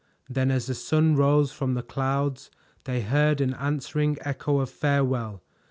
[0.27, 2.49] Then as the sun rose from the clouds
[2.85, 5.43] they heard an answering echo of farewell.